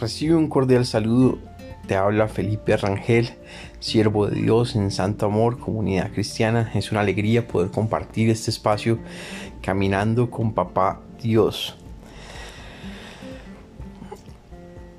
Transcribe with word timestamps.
Recibe 0.00 0.34
un 0.34 0.48
cordial 0.48 0.84
saludo. 0.86 1.38
Te 1.86 1.94
habla 1.94 2.26
Felipe 2.26 2.76
Rangel, 2.76 3.30
siervo 3.78 4.26
de 4.26 4.40
Dios 4.40 4.74
en 4.74 4.90
Santo 4.90 5.26
Amor, 5.26 5.60
comunidad 5.60 6.10
cristiana. 6.10 6.72
Es 6.74 6.90
una 6.90 7.00
alegría 7.02 7.46
poder 7.46 7.70
compartir 7.70 8.28
este 8.28 8.50
espacio 8.50 8.98
caminando 9.62 10.30
con 10.30 10.52
Papá 10.52 11.00
Dios. 11.22 11.76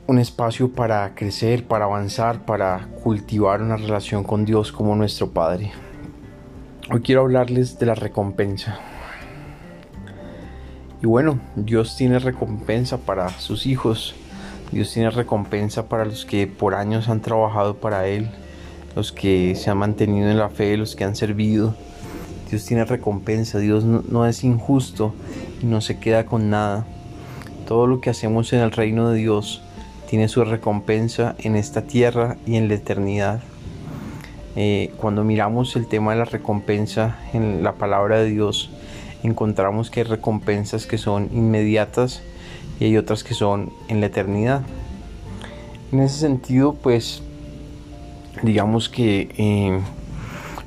Un 0.07 0.17
espacio 0.17 0.71
para 0.71 1.13
crecer, 1.13 1.67
para 1.67 1.85
avanzar, 1.85 2.45
para 2.45 2.87
cultivar 3.03 3.61
una 3.61 3.75
relación 3.75 4.23
con 4.23 4.45
Dios 4.45 4.71
como 4.71 4.95
nuestro 4.95 5.31
Padre. 5.31 5.73
Hoy 6.89 7.01
quiero 7.01 7.21
hablarles 7.21 7.77
de 7.79 7.85
la 7.87 7.95
recompensa. 7.95 8.79
Y 11.03 11.05
bueno, 11.05 11.39
Dios 11.57 11.97
tiene 11.97 12.19
recompensa 12.19 12.99
para 12.99 13.29
sus 13.29 13.65
hijos 13.65 14.15
Dios 14.71 14.91
tiene 14.91 15.09
recompensa 15.09 15.87
para 15.87 16.05
los 16.05 16.25
que 16.25 16.47
por 16.47 16.75
años 16.75 17.07
han 17.09 17.21
trabajado 17.21 17.75
para 17.77 18.07
Él, 18.07 18.29
los 18.95 19.11
que 19.11 19.55
se 19.55 19.69
han 19.69 19.77
mantenido 19.77 20.29
en 20.29 20.37
la 20.37 20.49
fe, 20.49 20.77
los 20.77 20.95
que 20.95 21.03
han 21.03 21.15
servido. 21.15 21.75
Dios 22.49 22.65
tiene 22.65 22.85
recompensa, 22.85 23.59
Dios 23.59 23.83
no, 23.83 24.25
es 24.25 24.43
injusto 24.43 25.13
y 25.61 25.65
no 25.65 25.81
se 25.81 25.99
queda 25.99 26.25
con 26.25 26.49
nada. 26.49 26.85
Todo 27.67 27.87
lo 27.87 28.01
que 28.01 28.09
hacemos 28.09 28.53
en 28.53 28.59
el 28.59 28.71
reino 28.71 29.09
de 29.09 29.17
Dios 29.17 29.61
tiene 30.09 30.27
su 30.27 30.43
recompensa 30.43 31.35
en 31.39 31.55
esta 31.55 31.83
tierra 31.83 32.37
y 32.45 32.55
en 32.55 32.67
la 32.67 32.75
eternidad. 32.75 33.41
Eh, 34.55 34.93
cuando 34.97 35.23
miramos 35.23 35.75
el 35.75 35.87
tema 35.87 36.13
de 36.13 36.19
la 36.19 36.25
recompensa 36.25 37.17
en 37.33 37.63
la 37.63 37.73
palabra 37.73 38.19
de 38.19 38.29
Dios, 38.29 38.69
encontramos 39.23 39.89
que 39.89 40.01
hay 40.01 40.05
recompensas 40.05 40.85
que 40.85 40.97
son 40.97 41.29
inmediatas 41.33 42.21
y 42.79 42.85
hay 42.85 42.97
otras 42.97 43.23
que 43.23 43.33
son 43.33 43.71
en 43.87 44.01
la 44.01 44.07
eternidad. 44.07 44.61
En 45.91 45.99
ese 45.99 46.19
sentido, 46.19 46.73
pues, 46.73 47.21
digamos 48.43 48.89
que, 48.89 49.29
eh, 49.37 49.79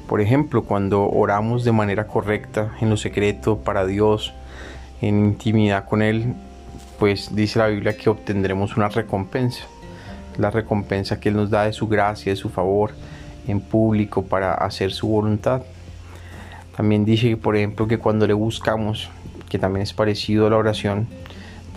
por 0.09 0.21
ejemplo, 0.21 0.65
cuando 0.65 1.09
oramos 1.09 1.65
de 1.65 1.73
manera 1.73 2.07
correcta, 2.07 2.77
en 2.81 2.91
lo 2.91 2.97
secreto, 2.97 3.59
para 3.59 3.85
Dios, 3.87 4.33
en 5.01 5.27
intimidad 5.27 5.85
con 5.85 6.03
Él, 6.03 6.35
pues 6.99 7.35
dice 7.35 7.59
la 7.59 7.69
Biblia 7.69 7.97
que 7.97 8.11
obtendremos 8.11 8.77
una 8.77 8.89
recompensa. 8.89 9.65
La 10.37 10.51
recompensa 10.51 11.21
que 11.21 11.29
Él 11.29 11.37
nos 11.37 11.51
da 11.51 11.65
de 11.65 11.73
su 11.73 11.89
gracia, 11.89 12.33
de 12.33 12.37
su 12.37 12.49
favor 12.49 12.93
en 13.47 13.61
público 13.61 14.23
para 14.23 14.55
hacer 14.55 14.93
su 14.93 15.09
voluntad. 15.09 15.63
También 16.77 17.05
dice, 17.05 17.37
por 17.37 17.57
ejemplo, 17.57 17.89
que 17.89 17.99
cuando 17.99 18.27
le 18.27 18.35
buscamos, 18.35 19.11
que 19.49 19.59
también 19.59 19.83
es 19.83 19.93
parecido 19.93 20.47
a 20.47 20.51
la 20.51 20.57
oración, 20.57 21.09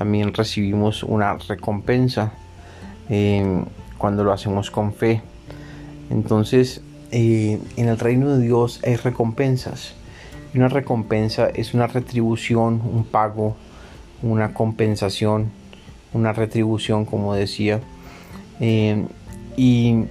también 0.02 0.34
recibimos 0.34 1.04
una 1.04 1.38
recompensa 1.38 2.32
eh, 3.08 3.64
cuando 4.00 4.24
lo 4.24 4.34
hacemos 4.34 4.72
con 4.72 4.96
fe. 4.96 5.22
Entonces, 6.10 6.82
eh, 7.12 7.60
en 7.78 7.88
el 7.88 8.00
reino 8.00 8.36
de 8.36 8.44
Dios 8.44 8.82
hay 8.84 8.96
recompensas. 8.96 9.94
Una 10.56 10.70
recompensa 10.70 11.50
es 11.54 11.76
una 11.76 11.86
retribución, 11.86 12.82
un 12.84 13.04
pago, 13.04 13.56
una 14.24 14.56
compensación, 14.56 15.52
una 16.14 16.34
retribución, 16.34 17.06
como 17.06 17.36
decía. 17.36 17.80
Eh, 18.60 19.06
y 19.56 20.06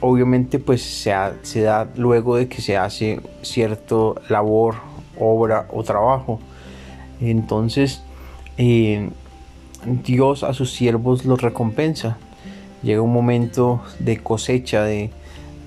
obviamente 0.00 0.58
pues 0.58 0.82
se, 0.82 1.14
se, 1.40 1.62
da 1.62 1.88
luego 1.96 2.36
de 2.36 2.46
que 2.46 2.60
se 2.60 2.76
hace 2.76 3.22
cierto 3.40 4.20
labor, 4.28 4.74
obra 5.18 5.66
o 5.72 5.82
trabajo. 5.82 6.40
Entonces, 7.22 8.02
Dios 8.56 10.44
a 10.44 10.54
sus 10.54 10.72
siervos 10.72 11.24
los 11.24 11.40
recompensa. 11.40 12.16
Llega 12.82 13.00
un 13.00 13.12
momento 13.12 13.82
de 13.98 14.18
cosecha, 14.18 14.82
de, 14.82 15.10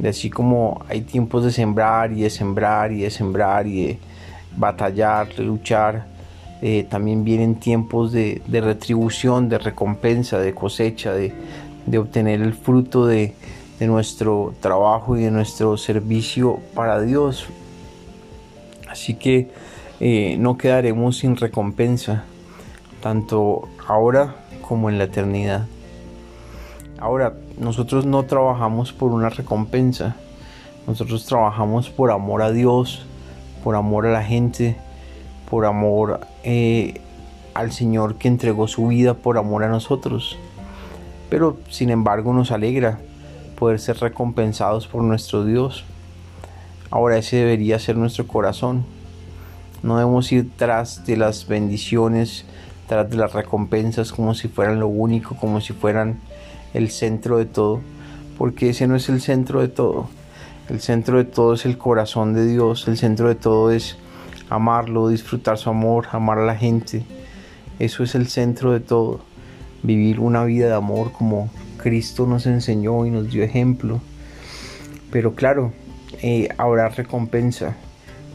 así 0.07 0.29
como 0.29 0.84
hay 0.90 1.01
tiempos 1.01 1.44
de 1.44 1.51
sembrar 1.51 2.12
y 2.12 2.22
de 2.22 2.29
sembrar 2.29 2.91
y 2.91 3.01
de 3.01 3.09
sembrar 3.09 3.68
y 3.68 3.85
de 3.85 3.97
batallar, 4.57 5.34
de 5.34 5.44
luchar. 5.44 6.06
Eh, 6.62 6.85
también 6.90 7.24
vienen 7.24 7.56
tiempos 7.56 8.12
de, 8.12 8.41
retribución, 8.50 9.50
de 9.50 9.59
recompensa, 9.59 10.40
de 10.40 10.53
cosecha, 10.53 11.13
de, 11.13 11.34
obtener 11.97 12.41
el 12.41 12.53
fruto 12.53 13.06
de, 13.06 13.34
nuestro 13.81 14.53
trabajo 14.62 15.18
y 15.18 15.24
de 15.24 15.31
nuestro 15.31 15.78
servicio 15.78 16.59
para 16.74 17.01
Dios. 17.01 17.47
Así 18.90 19.16
que 19.16 19.50
eh, 20.00 20.38
no 20.40 20.57
quedaremos 20.57 21.18
sin 21.18 21.35
recompensa 21.35 22.24
tanto 23.06 23.70
ahora 23.88 24.34
como 24.68 24.90
en 24.90 24.98
la 24.98 25.04
eternidad. 25.04 25.68
Ahora, 26.98 27.36
nosotros 27.60 28.08
no 28.08 28.24
trabajamos 28.24 28.94
por 28.94 29.12
una 29.12 29.30
recompensa, 29.30 30.16
nosotros 30.88 31.24
trabajamos 31.28 31.92
por 31.92 32.10
amor 32.10 32.42
a 32.42 32.52
Dios, 32.52 33.06
por 33.64 33.76
amor 33.76 34.08
a 34.08 34.12
la 34.12 34.24
gente, 34.24 34.76
por 35.52 35.68
amor 35.68 36.22
eh, 36.44 37.00
al 37.54 37.72
Señor 37.72 38.16
que 38.16 38.28
entregó 38.28 38.68
su 38.68 38.88
vida 38.88 39.14
por 39.14 39.38
amor 39.38 39.64
a 39.64 39.68
nosotros. 39.68 40.40
Pero 41.30 41.58
sin 41.70 41.92
embargo 41.92 42.34
nos 42.34 42.50
alegra 42.50 42.98
poder 43.60 43.80
ser 43.80 43.98
recompensados 43.98 44.88
por 44.88 45.04
nuestro 45.04 45.46
Dios. 45.46 45.86
Ahora 46.90 47.20
ese 47.20 47.36
debería 47.36 47.78
ser 47.78 47.98
nuestro 47.98 48.26
corazón. 48.26 48.84
No 49.84 50.00
debemos 50.00 50.32
ir 50.32 50.50
tras 50.58 51.06
de 51.06 51.18
las 51.18 51.48
bendiciones 51.48 52.46
de 52.88 53.18
las 53.18 53.34
recompensas 53.34 54.12
como 54.12 54.35
si 54.35 54.47
fueran 54.47 54.79
lo 54.79 54.88
único, 54.88 55.35
como 55.35 55.59
si 55.59 55.73
fueran 55.73 56.19
el 56.73 56.91
centro 56.91 57.38
de 57.38 57.46
todo, 57.46 57.81
porque 58.38 58.69
ese 58.69 58.85
no 58.88 58.96
es 58.96 59.09
el 59.09 59.22
centro 59.22 59.62
de 59.62 59.69
todo. 59.69 60.07
El 60.69 60.81
centro 60.81 61.18
de 61.18 61.25
todo 61.25 61.53
es 61.53 61.66
el 61.66 61.78
corazón 61.78 62.34
de 62.34 62.45
Dios, 62.45 62.88
el 62.88 62.97
centro 62.97 63.28
de 63.28 63.35
todo 63.35 63.72
es 63.72 63.97
amarlo, 64.50 65.09
disfrutar 65.09 65.57
su 65.57 65.69
amor, 65.69 66.07
amar 66.12 66.40
a 66.40 66.45
la 66.45 66.56
gente. 66.56 67.03
Eso 67.79 68.03
es 68.03 68.13
el 68.16 68.28
centro 68.28 68.72
de 68.72 68.79
todo. 68.79 69.19
Vivir 69.84 70.19
una 70.19 70.44
vida 70.44 70.68
de 70.68 70.74
amor 70.74 71.12
como 71.12 71.50
Cristo 71.78 72.25
nos 72.25 72.45
enseñó 72.45 73.06
y 73.06 73.12
nos 73.12 73.29
dio 73.31 73.44
ejemplo. 73.44 74.00
Pero 75.12 75.34
claro, 75.34 75.72
eh, 76.22 76.50
habrá 76.57 76.90
recompensa 76.90 77.75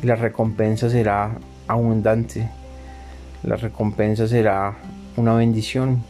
y 0.02 0.06
la 0.06 0.16
recompensa 0.16 0.90
será 0.90 1.38
abundante 1.66 2.48
la 3.42 3.56
recompensa 3.56 4.28
será 4.28 4.76
una 5.16 5.34
bendición, 5.34 6.02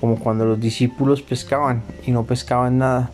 como 0.00 0.18
cuando 0.18 0.44
los 0.44 0.60
discípulos 0.60 1.22
pescaban 1.22 1.82
y 2.04 2.10
no 2.10 2.24
pescaban 2.24 2.78
nada. 2.78 3.10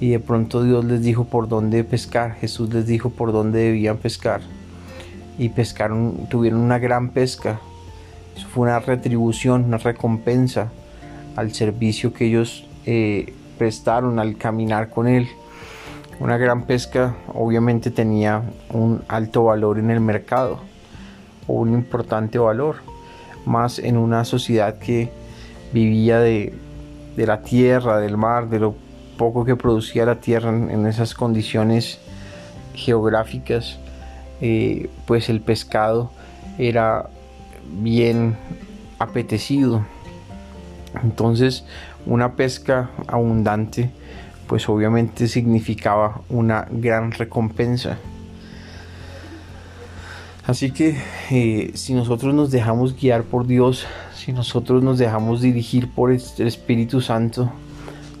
Y 0.00 0.10
de 0.10 0.20
pronto 0.20 0.62
Dios 0.62 0.84
les 0.84 1.02
dijo 1.02 1.24
por 1.24 1.48
dónde 1.48 1.84
pescar, 1.84 2.34
Jesús 2.34 2.72
les 2.74 2.86
dijo 2.86 3.10
por 3.10 3.32
dónde 3.32 3.60
debían 3.60 3.96
pescar. 3.96 4.42
Y 5.38 5.48
pescaron, 5.48 6.26
tuvieron 6.28 6.60
una 6.60 6.78
gran 6.78 7.10
pesca. 7.10 7.60
Eso 8.36 8.46
fue 8.48 8.64
una 8.64 8.78
retribución, 8.78 9.64
una 9.64 9.78
recompensa 9.78 10.70
al 11.36 11.52
servicio 11.54 12.12
que 12.12 12.26
ellos 12.26 12.66
eh, 12.84 13.32
prestaron 13.56 14.18
al 14.18 14.36
caminar 14.36 14.90
con 14.90 15.08
Él. 15.08 15.28
Una 16.20 16.36
gran 16.36 16.66
pesca 16.66 17.16
obviamente 17.32 17.90
tenía 17.90 18.42
un 18.70 19.02
alto 19.08 19.44
valor 19.44 19.78
en 19.78 19.90
el 19.90 20.00
mercado 20.00 20.73
o 21.46 21.54
un 21.54 21.72
importante 21.72 22.38
valor, 22.38 22.76
más 23.46 23.78
en 23.78 23.96
una 23.96 24.24
sociedad 24.24 24.78
que 24.78 25.10
vivía 25.72 26.20
de, 26.20 26.54
la 27.16 27.42
tierra, 27.42 27.98
del 27.98 28.16
mar, 28.16 28.48
de 28.48 28.60
lo 28.60 28.74
poco 29.16 29.44
que 29.44 29.56
producía 29.56 30.06
la 30.06 30.16
tierra 30.16 30.50
en, 30.50 30.86
esas 30.86 31.14
condiciones 31.14 31.98
geográficas, 32.74 33.78
eh, 34.40 34.88
pues 35.06 35.28
el 35.28 35.40
pescado 35.40 36.10
era 36.58 37.08
bien 37.80 38.36
apetecido. 38.98 39.84
Entonces 41.02 41.64
una 42.06 42.34
pesca 42.34 42.90
abundante 43.06 43.90
pues 44.46 44.68
obviamente 44.68 45.26
significaba 45.26 46.20
una 46.28 46.66
gran 46.70 47.12
recompensa. 47.12 47.98
Así 50.46 50.72
que 50.72 50.98
eh, 51.30 51.70
si 51.72 51.94
nosotros 51.94 52.34
nos 52.34 52.50
dejamos 52.50 52.94
guiar 52.94 53.22
por 53.22 53.46
Dios, 53.46 53.86
si 54.14 54.30
nosotros 54.34 54.82
nos 54.82 54.98
dejamos 54.98 55.40
dirigir 55.40 55.90
por 55.90 56.10
el 56.10 56.20
Espíritu 56.38 57.00
Santo, 57.00 57.50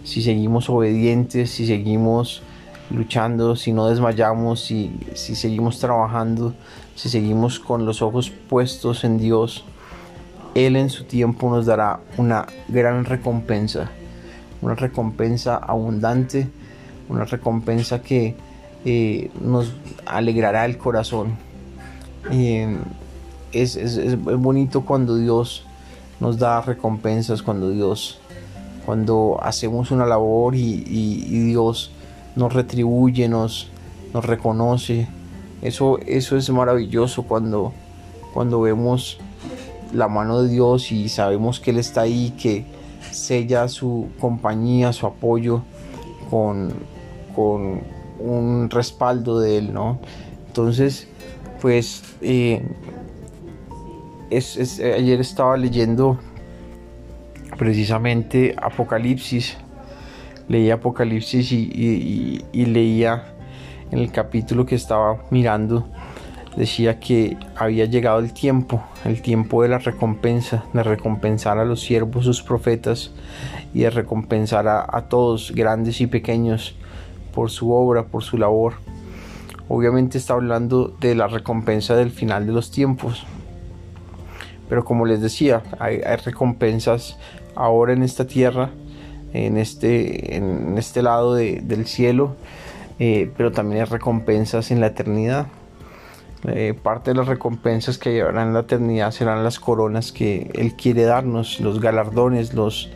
si 0.04 0.22
seguimos 0.22 0.70
obedientes, 0.70 1.50
si 1.50 1.66
seguimos 1.66 2.42
luchando, 2.90 3.56
si 3.56 3.74
no 3.74 3.88
desmayamos, 3.88 4.60
si, 4.60 4.98
si 5.12 5.34
seguimos 5.34 5.78
trabajando, 5.80 6.54
si 6.94 7.10
seguimos 7.10 7.60
con 7.60 7.84
los 7.84 8.00
ojos 8.00 8.30
puestos 8.30 9.04
en 9.04 9.18
Dios, 9.18 9.66
Él 10.54 10.76
en 10.76 10.88
su 10.88 11.04
tiempo 11.04 11.50
nos 11.50 11.66
dará 11.66 12.00
una 12.16 12.46
gran 12.68 13.04
recompensa, 13.04 13.90
una 14.62 14.74
recompensa 14.74 15.56
abundante, 15.56 16.48
una 17.10 17.26
recompensa 17.26 18.00
que 18.00 18.34
eh, 18.86 19.30
nos 19.42 19.74
alegrará 20.06 20.64
el 20.64 20.78
corazón 20.78 21.36
es, 22.30 24.22
bonito 24.22 24.84
cuando 24.84 25.16
Dios 25.16 25.64
nos 26.20 26.38
da 26.38 26.60
recompensas 26.60 27.42
cuando 27.42 27.70
Dios, 27.70 28.18
cuando 28.86 29.38
hacemos 29.42 29.90
una 29.90 30.06
labor 30.06 30.54
y, 30.54 31.46
Dios 31.46 31.90
nos 32.36 32.52
retribuye, 32.52 33.28
nos, 33.28 33.68
nos 34.12 34.24
reconoce. 34.24 35.08
Eso, 35.62 35.98
eso 36.06 36.36
es 36.36 36.50
maravilloso 36.50 37.22
cuando, 37.22 37.72
cuando 38.32 38.60
vemos 38.60 39.18
la 39.92 40.08
mano 40.08 40.42
de 40.42 40.50
Dios 40.50 40.92
y 40.92 41.08
sabemos 41.08 41.60
que 41.60 41.70
Él 41.70 41.78
está 41.78 42.02
ahí, 42.02 42.34
que 42.38 42.66
sella 43.10 43.68
su 43.68 44.08
compañía, 44.20 44.92
su 44.92 45.06
apoyo 45.06 45.62
con, 46.30 46.74
con 47.34 47.82
un 48.18 48.68
respaldo 48.70 49.40
de 49.40 49.58
Él, 49.58 49.72
¿no? 49.72 49.98
Entonces, 50.48 51.08
pues 51.64 52.02
eh, 52.20 52.62
ayer 54.30 55.20
estaba 55.20 55.56
leyendo 55.56 56.18
precisamente 57.56 58.54
Apocalipsis, 58.60 59.56
leía 60.46 60.74
Apocalipsis 60.74 61.52
y 61.52 62.66
leía 62.66 63.24
en 63.90 63.98
el 63.98 64.12
capítulo 64.12 64.66
que 64.66 64.74
estaba 64.74 65.24
mirando 65.30 65.88
decía 66.54 67.00
que 67.00 67.38
había 67.56 67.86
llegado 67.86 68.18
el 68.18 68.34
tiempo, 68.34 68.82
el 69.06 69.22
tiempo 69.22 69.62
de 69.62 69.68
la 69.68 69.78
recompensa, 69.78 70.64
de 70.74 70.82
recompensar 70.82 71.58
a 71.58 71.64
los 71.64 71.80
siervos, 71.80 72.26
sus 72.26 72.42
profetas, 72.42 73.12
y 73.72 73.80
de 73.80 73.90
recompensar 73.90 74.68
a, 74.68 75.08
todos, 75.08 75.52
grandes 75.54 76.00
y 76.00 76.06
pequeños, 76.06 76.76
por 77.34 77.50
su 77.50 77.72
obra, 77.72 78.04
por 78.04 78.22
su 78.22 78.38
labor. 78.38 78.74
Obviamente 79.68 80.18
está 80.18 80.34
hablando 80.34 80.88
de 81.00 81.14
la 81.14 81.26
recompensa 81.26 81.96
del 81.96 82.10
final 82.10 82.46
de 82.46 82.52
los 82.52 82.70
tiempos. 82.70 83.26
Pero 84.68 84.84
como 84.84 85.06
les 85.06 85.20
decía, 85.20 85.62
hay, 85.78 86.00
recompensas 86.24 87.18
ahora 87.54 87.92
en 87.92 88.02
esta 88.02 88.26
tierra, 88.26 88.70
en 89.32 89.56
este, 89.56 90.36
en 90.36 90.76
este 90.78 91.02
lado 91.02 91.34
del 91.34 91.86
cielo, 91.86 92.36
eh, 92.98 93.30
pero 93.36 93.52
también 93.52 93.82
hay 93.82 93.86
recompensas 93.86 94.70
en 94.70 94.80
la 94.80 94.88
eternidad. 94.88 95.46
Eh, 96.46 96.74
parte 96.80 97.12
de 97.12 97.16
las 97.16 97.26
recompensas 97.26 97.96
que 97.96 98.12
llevarán 98.12 98.52
la 98.52 98.60
eternidad 98.60 99.12
serán 99.12 99.44
las 99.44 99.58
coronas 99.58 100.12
que 100.12 100.50
Él 100.54 100.74
quiere 100.74 101.04
darnos, 101.04 101.58
los 101.60 101.80
galardones, 101.80 102.52
los, 102.52 102.90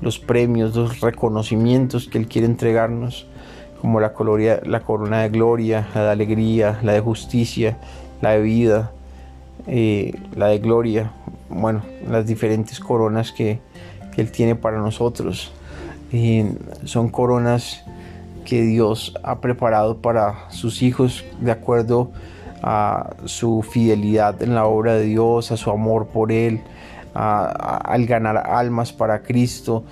los 0.00 0.20
premios, 0.20 0.76
los 0.76 1.00
reconocimientos 1.00 2.08
que 2.08 2.18
Él 2.18 2.28
quiere 2.28 2.46
entregarnos, 2.46 3.26
como 3.80 4.00
la, 4.00 4.12
corona 4.12 5.22
de 5.22 5.28
gloria, 5.28 5.88
la 5.94 6.04
de 6.04 6.10
alegría, 6.10 6.78
la 6.82 6.92
de 6.92 7.00
justicia, 7.00 7.78
la 8.20 8.30
de 8.32 8.40
vida, 8.42 8.92
eh, 9.66 10.12
la 10.34 10.48
de 10.48 10.58
gloria, 10.58 11.12
bueno, 11.48 11.82
las 12.08 12.26
diferentes 12.26 12.80
coronas 12.80 13.32
que, 13.32 13.60
Él 14.16 14.32
tiene 14.32 14.54
para 14.54 14.78
nosotros. 14.78 15.52
son 16.84 17.10
coronas 17.10 17.84
que 18.46 18.62
Dios 18.62 19.12
ha 19.22 19.40
preparado 19.40 19.98
para 19.98 20.50
sus 20.50 20.80
hijos 20.82 21.24
de 21.40 21.50
acuerdo 21.50 22.12
a 22.62 23.10
su 23.26 23.62
fidelidad 23.62 24.42
en 24.42 24.54
la 24.54 24.64
obra 24.66 24.94
de 24.94 25.04
Dios, 25.04 25.52
a 25.52 25.56
su 25.56 25.70
amor 25.70 26.06
por 26.06 26.32
Él, 26.32 26.62
al 27.12 28.06
ganar 28.06 28.38
almas 28.38 28.92
para 28.92 29.22
Cristo, 29.22 29.84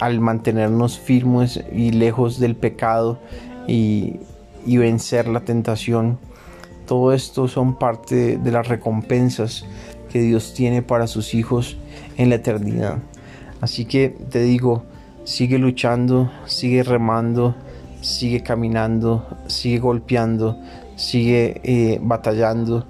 al 0.00 0.20
mantenernos 0.20 0.98
firmes 0.98 1.62
y 1.72 1.90
lejos 1.90 2.38
del 2.38 2.56
pecado 2.56 3.18
y, 3.66 4.20
vencer 4.66 5.28
la 5.28 5.40
tentación. 5.40 6.18
Todo 6.86 7.12
esto 7.12 7.48
son 7.48 7.78
parte 7.78 8.36
de 8.36 8.52
las 8.52 8.68
recompensas 8.68 9.64
que 10.10 10.20
Dios 10.20 10.54
tiene 10.54 10.82
para 10.82 11.06
sus 11.06 11.34
hijos 11.34 11.76
en 12.16 12.28
la 12.28 12.36
eternidad. 12.36 12.98
Así 13.60 13.84
que 13.86 14.10
te 14.10 14.40
digo, 14.40 14.84
sigue 15.24 15.58
luchando, 15.58 16.30
sigue 16.46 16.82
remando, 16.82 17.54
sigue 18.00 18.42
caminando, 18.42 19.26
sigue 19.46 19.78
golpeando, 19.78 20.58
sigue 20.96 21.60
eh, 21.64 21.98
batallando, 22.02 22.86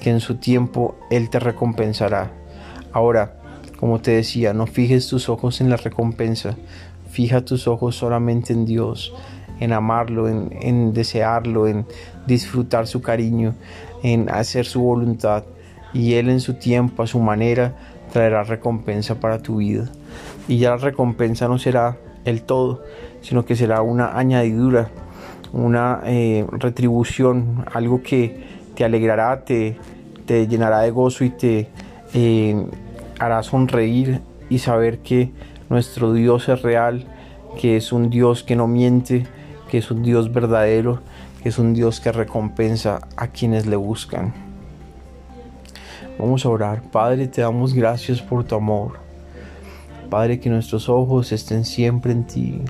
que 0.00 0.10
en 0.10 0.20
su 0.20 0.36
tiempo 0.36 0.96
Él 1.10 1.30
te 1.30 1.38
recompensará. 1.38 2.30
Ahora, 2.92 3.41
como 3.82 4.00
te 4.00 4.12
decía, 4.12 4.52
no 4.52 4.68
fijes 4.68 5.08
tus 5.08 5.28
ojos 5.28 5.60
en 5.60 5.68
la 5.68 5.76
recompensa, 5.76 6.54
fija 7.10 7.44
tus 7.44 7.66
ojos 7.66 7.96
solamente 7.96 8.52
en 8.52 8.64
Dios, 8.64 9.12
en 9.58 9.72
amarlo, 9.72 10.28
en, 10.28 10.92
desearlo, 10.92 11.66
en 11.66 11.84
disfrutar 12.24 12.86
su 12.86 13.02
cariño, 13.02 13.56
en 14.04 14.30
hacer 14.30 14.66
su 14.66 14.82
voluntad. 14.82 15.42
Y 15.92 16.14
Él 16.14 16.30
en 16.30 16.38
su 16.38 16.54
tiempo, 16.54 17.02
a 17.02 17.08
su 17.08 17.18
manera, 17.18 17.74
traerá 18.12 18.44
recompensa 18.44 19.16
para 19.16 19.40
tu 19.40 19.56
vida. 19.56 19.90
Y 20.46 20.58
ya 20.58 20.70
la 20.70 20.76
recompensa 20.76 21.48
no 21.48 21.58
será 21.58 21.96
el 22.24 22.42
todo, 22.42 22.84
sino 23.20 23.44
que 23.44 23.56
será 23.56 23.82
una 23.82 24.16
añadidura 24.16 24.92
una 25.52 26.02
eh, 26.04 26.46
retribución, 26.52 27.64
algo 27.74 28.00
que 28.00 28.44
te 28.76 28.84
alegrará, 28.84 29.44
te, 29.44 29.76
te 30.24 30.46
llenará 30.46 30.82
de 30.82 30.92
gozo 30.92 31.24
y 31.24 31.30
te 31.30 31.68
eh, 32.14 32.64
hará 33.24 33.42
sonreír 33.42 34.20
y 34.48 34.58
saber 34.58 34.98
que 34.98 35.32
nuestro 35.68 36.12
Dios 36.12 36.48
es 36.48 36.62
real, 36.62 37.06
que 37.58 37.76
es 37.76 37.92
un 37.92 38.10
Dios 38.10 38.42
que 38.42 38.56
no 38.56 38.66
miente, 38.66 39.26
que 39.70 39.78
es 39.78 39.90
un 39.90 40.02
Dios 40.02 40.32
verdadero, 40.32 41.00
que 41.42 41.48
es 41.48 41.58
un 41.58 41.74
Dios 41.74 42.00
que 42.00 42.12
recompensa 42.12 43.00
a 43.16 43.28
quienes 43.28 43.66
le 43.66 43.76
buscan. 43.76 44.32
Vamos 46.18 46.44
a 46.44 46.50
orar. 46.50 46.82
Padre, 46.82 47.26
te 47.26 47.42
damos 47.42 47.74
gracias 47.74 48.20
por 48.20 48.44
tu 48.44 48.54
amor. 48.54 49.00
Padre, 50.10 50.40
que 50.40 50.50
nuestros 50.50 50.88
ojos 50.88 51.32
estén 51.32 51.64
siempre 51.64 52.12
en 52.12 52.26
ti 52.26 52.62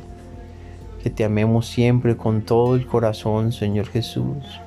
que 1.03 1.11
te 1.11 1.25
amemos 1.25 1.67
siempre 1.67 2.17
con 2.17 2.43
todo 2.43 2.77
el 2.77 2.87
corazón, 2.87 3.51
Señor 3.51 3.89
Jesús. 3.89 4.61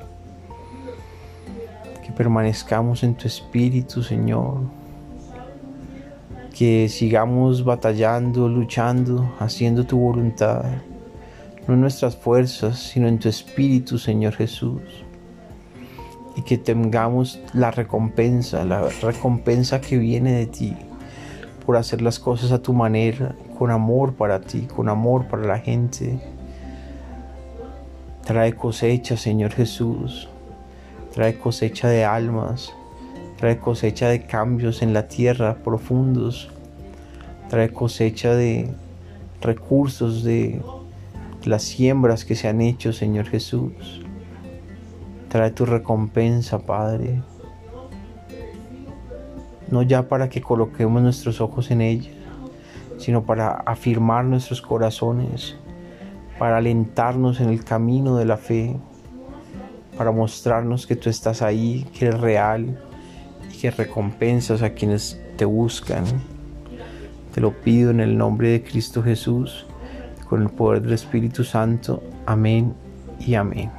Que 2.04 2.12
permanezcamos 2.12 3.04
en 3.04 3.16
tu 3.16 3.26
espíritu, 3.26 4.04
Señor. 4.04 4.60
Que 6.58 6.88
sigamos 6.90 7.66
batallando, 7.66 8.48
luchando, 8.48 9.36
haciendo 9.40 9.86
tu 9.86 10.00
voluntad. 10.00 10.64
No 11.68 11.74
en 11.74 11.82
nuestras 11.82 12.16
fuerzas, 12.16 12.80
sino 12.80 13.08
en 13.08 13.20
tu 13.20 13.28
espíritu, 13.28 13.98
Señor 13.98 14.34
Jesús. 14.34 14.82
Y 16.38 16.44
que 16.44 16.58
tengamos 16.58 17.42
la 17.54 17.72
recompensa, 17.72 18.64
la 18.64 18.88
recompensa 19.02 19.82
que 19.82 19.98
viene 19.98 20.32
de 20.32 20.46
ti 20.46 20.76
por 21.66 21.78
hacer 21.78 22.02
las 22.02 22.20
cosas 22.20 22.52
a 22.52 22.62
tu 22.62 22.74
manera, 22.74 23.36
con 23.58 23.72
amor 23.72 24.14
para 24.14 24.40
ti, 24.40 24.62
con 24.62 24.88
amor 24.88 25.28
para 25.28 25.44
la 25.44 25.60
gente. 25.60 26.20
Trae 28.24 28.54
cosecha, 28.54 29.18
Señor 29.18 29.52
Jesús. 29.52 30.30
Trae 31.14 31.38
cosecha 31.38 31.88
de 31.88 32.06
almas. 32.06 32.74
Trae 33.38 33.58
cosecha 33.58 34.10
de 34.10 34.26
cambios 34.26 34.82
en 34.82 34.94
la 34.94 35.08
tierra 35.08 35.56
profundos. 35.64 36.50
Trae 37.50 37.70
cosecha 37.70 38.36
de 38.36 38.70
recursos 39.42 40.24
de 40.24 40.62
las 41.44 41.64
siembras 41.64 42.26
que 42.26 42.36
se 42.36 42.48
han 42.48 42.62
hecho, 42.62 42.94
Señor 42.94 43.26
Jesús. 43.26 44.02
Trae 45.30 45.52
tu 45.52 45.66
recompensa, 45.66 46.60
Padre 46.60 47.22
no 49.70 49.82
ya 49.82 50.08
para 50.08 50.30
que 50.30 50.42
coloquemos 50.42 51.02
nuestros 51.02 51.42
ojos 51.42 51.72
en 51.72 51.82
ella, 51.82 52.12
sino 52.98 53.24
para 53.24 53.52
afirmar 53.52 54.26
nuestros 54.26 54.62
corazones, 54.62 55.56
para 56.38 56.58
alentarnos 56.58 57.40
en 57.40 57.50
el 57.50 57.64
camino 57.64 58.18
de 58.18 58.26
la 58.26 58.38
fe, 58.38 58.76
para 59.98 60.12
mostrarnos 60.12 60.86
que 60.86 60.96
tú 60.96 61.10
estás 61.10 61.42
ahí, 61.42 61.88
que 61.98 62.08
eres 62.08 62.20
real 62.20 62.82
y 63.52 63.58
que 63.58 63.72
recompensas 63.72 64.62
a 64.62 64.72
quienes 64.72 65.20
te 65.38 65.46
buscan. 65.46 66.04
Te 67.34 67.42
lo 67.42 67.52
pido 67.52 67.92
en 67.92 68.00
el 68.00 68.18
nombre 68.18 68.50
de 68.50 68.64
Cristo 68.64 69.04
Jesús, 69.04 69.66
con 70.30 70.42
el 70.42 70.50
poder 70.50 70.82
del 70.82 70.94
Espíritu 70.94 71.44
Santo. 71.44 72.02
Amén 72.26 72.74
y 73.20 73.36
amén. 73.36 73.72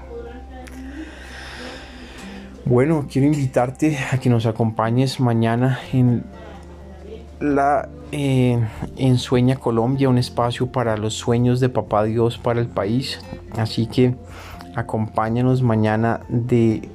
Bueno, 2.64 3.06
quiero 3.10 3.28
invitarte 3.28 3.96
a 4.10 4.18
que 4.18 4.28
nos 4.28 4.44
acompañes 4.44 5.20
mañana 5.20 5.78
en 5.92 6.24
la 7.40 7.88
eh, 8.12 8.60
Sueña 9.16 9.56
Colombia, 9.56 10.08
un 10.08 10.18
espacio 10.18 10.66
para 10.72 10.96
los 10.96 11.14
sueños 11.14 11.60
de 11.60 11.68
Papá 11.68 12.04
Dios 12.04 12.38
para 12.38 12.60
el 12.60 12.66
país. 12.66 13.20
Así 13.56 13.86
que 13.86 14.16
acompáñanos 14.74 15.62
mañana 15.62 16.20
de 16.28 16.88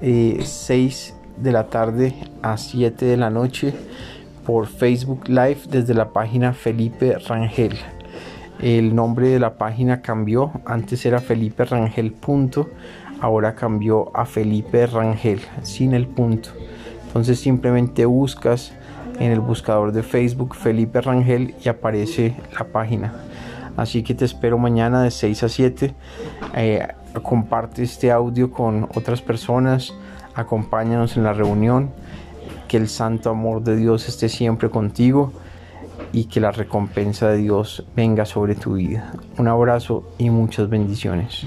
eh, 0.00 1.21
de 1.36 1.52
la 1.52 1.68
tarde 1.68 2.14
a 2.42 2.56
7 2.56 3.04
de 3.04 3.16
la 3.16 3.30
noche 3.30 3.74
por 4.44 4.66
Facebook 4.66 5.28
Live 5.28 5.60
desde 5.68 5.94
la 5.94 6.10
página 6.10 6.52
Felipe 6.52 7.16
Rangel. 7.18 7.78
El 8.60 8.94
nombre 8.94 9.28
de 9.28 9.38
la 9.38 9.54
página 9.54 10.02
cambió, 10.02 10.52
antes 10.66 11.04
era 11.04 11.20
Felipe 11.20 11.64
Rangel 11.64 12.14
ahora 13.20 13.54
cambió 13.54 14.16
a 14.16 14.26
Felipe 14.26 14.86
Rangel, 14.86 15.40
sin 15.62 15.94
el 15.94 16.06
punto. 16.06 16.50
Entonces 17.06 17.40
simplemente 17.40 18.04
buscas 18.04 18.72
en 19.18 19.30
el 19.30 19.40
buscador 19.40 19.92
de 19.92 20.02
Facebook 20.02 20.54
Felipe 20.54 21.00
Rangel 21.00 21.54
y 21.64 21.68
aparece 21.68 22.34
la 22.58 22.64
página. 22.64 23.12
Así 23.76 24.02
que 24.02 24.14
te 24.14 24.24
espero 24.24 24.58
mañana 24.58 25.02
de 25.02 25.10
6 25.10 25.42
a 25.44 25.48
7. 25.48 25.94
Eh, 26.56 26.88
comparte 27.22 27.82
este 27.82 28.10
audio 28.10 28.50
con 28.50 28.88
otras 28.94 29.22
personas. 29.22 29.94
Acompáñanos 30.34 31.16
en 31.16 31.24
la 31.24 31.32
reunión. 31.32 31.90
Que 32.68 32.76
el 32.76 32.88
santo 32.88 33.30
amor 33.30 33.62
de 33.62 33.76
Dios 33.76 34.08
esté 34.08 34.28
siempre 34.28 34.70
contigo 34.70 35.32
y 36.12 36.24
que 36.24 36.40
la 36.40 36.52
recompensa 36.52 37.28
de 37.28 37.38
Dios 37.38 37.84
venga 37.94 38.24
sobre 38.24 38.54
tu 38.54 38.74
vida. 38.74 39.12
Un 39.38 39.48
abrazo 39.48 40.04
y 40.18 40.30
muchas 40.30 40.68
bendiciones. 40.68 41.44